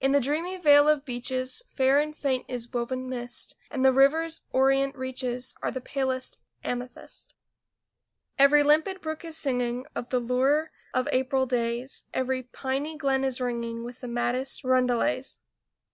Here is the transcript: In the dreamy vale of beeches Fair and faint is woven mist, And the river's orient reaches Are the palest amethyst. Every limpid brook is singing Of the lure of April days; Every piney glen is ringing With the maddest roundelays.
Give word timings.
In 0.00 0.12
the 0.12 0.20
dreamy 0.20 0.58
vale 0.58 0.88
of 0.88 1.04
beeches 1.04 1.64
Fair 1.68 1.98
and 1.98 2.16
faint 2.16 2.44
is 2.46 2.72
woven 2.72 3.08
mist, 3.08 3.56
And 3.68 3.84
the 3.84 3.92
river's 3.92 4.42
orient 4.52 4.94
reaches 4.94 5.56
Are 5.60 5.72
the 5.72 5.80
palest 5.80 6.38
amethyst. 6.62 7.34
Every 8.38 8.62
limpid 8.62 9.00
brook 9.00 9.24
is 9.24 9.36
singing 9.36 9.84
Of 9.96 10.10
the 10.10 10.20
lure 10.20 10.70
of 10.94 11.08
April 11.10 11.46
days; 11.46 12.04
Every 12.14 12.44
piney 12.44 12.96
glen 12.96 13.24
is 13.24 13.40
ringing 13.40 13.82
With 13.82 14.00
the 14.02 14.06
maddest 14.06 14.62
roundelays. 14.62 15.38